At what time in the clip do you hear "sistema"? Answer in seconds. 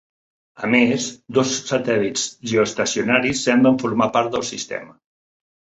4.53-4.99